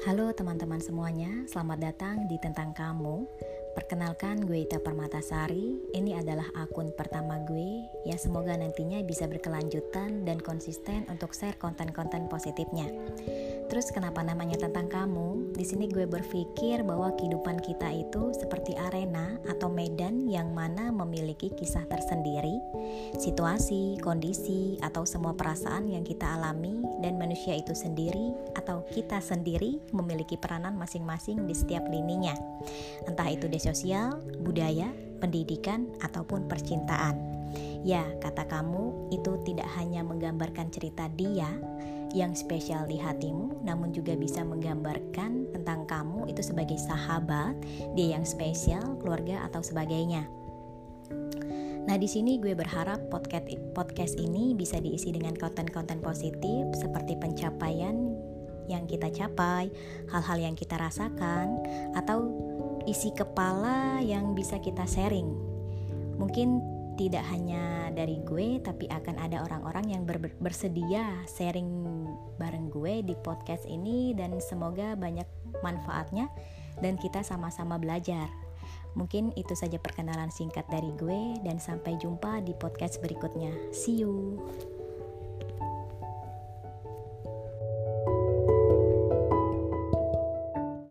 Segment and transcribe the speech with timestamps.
[0.00, 3.28] Halo teman-teman semuanya, selamat datang di Tentang Kamu.
[3.76, 7.84] Perkenalkan gue Ita Permatasari, ini adalah akun pertama gue.
[8.08, 12.88] Ya semoga nantinya bisa berkelanjutan dan konsisten untuk share konten-konten positifnya.
[13.70, 15.54] Terus kenapa namanya tentang kamu?
[15.54, 21.54] Di sini gue berpikir bahwa kehidupan kita itu seperti arena atau medan yang mana memiliki
[21.54, 22.58] kisah tersendiri,
[23.14, 29.78] situasi, kondisi, atau semua perasaan yang kita alami dan manusia itu sendiri atau kita sendiri
[29.94, 32.34] memiliki peranan masing-masing di setiap lininya.
[33.06, 34.90] Entah itu di sosial, budaya,
[35.22, 37.22] pendidikan, ataupun percintaan.
[37.86, 41.48] Ya, kata kamu itu tidak hanya menggambarkan cerita dia,
[42.10, 47.54] yang spesial di hatimu, namun juga bisa menggambarkan tentang kamu itu sebagai sahabat,
[47.94, 50.26] dia yang spesial, keluarga atau sebagainya.
[51.90, 58.14] Nah, di sini gue berharap podcast podcast ini bisa diisi dengan konten-konten positif seperti pencapaian
[58.70, 59.66] yang kita capai,
[60.14, 61.58] hal-hal yang kita rasakan,
[61.98, 62.30] atau
[62.86, 65.26] isi kepala yang bisa kita sharing.
[66.20, 66.62] Mungkin
[67.00, 72.04] tidak hanya dari gue tapi akan ada orang-orang yang ber bersedia sharing
[72.36, 75.24] bareng gue di podcast ini dan semoga banyak
[75.64, 76.28] manfaatnya
[76.84, 78.28] dan kita sama-sama belajar.
[78.92, 83.54] Mungkin itu saja perkenalan singkat dari gue dan sampai jumpa di podcast berikutnya.
[83.72, 84.36] See you.